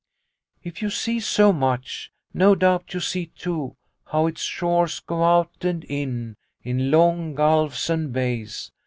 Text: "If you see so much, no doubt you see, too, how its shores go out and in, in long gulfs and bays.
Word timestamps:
"If 0.63 0.81
you 0.81 0.89
see 0.89 1.19
so 1.19 1.53
much, 1.53 2.11
no 2.33 2.55
doubt 2.55 2.91
you 2.95 2.99
see, 2.99 3.27
too, 3.27 3.75
how 4.07 4.25
its 4.25 4.41
shores 4.41 4.99
go 4.99 5.23
out 5.23 5.63
and 5.63 5.83
in, 5.83 6.37
in 6.63 6.89
long 6.89 7.35
gulfs 7.35 7.87
and 7.87 8.11
bays. 8.11 8.71